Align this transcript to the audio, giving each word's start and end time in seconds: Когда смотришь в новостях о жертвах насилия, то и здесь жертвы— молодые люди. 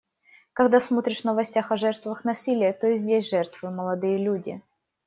Когда 0.53 0.79
смотришь 0.79 1.21
в 1.21 1.25
новостях 1.25 1.71
о 1.71 1.77
жертвах 1.77 2.23
насилия, 2.25 2.73
то 2.73 2.87
и 2.87 2.95
здесь 2.95 3.29
жертвы— 3.29 3.69
молодые 3.69 4.17
люди. 4.17 4.59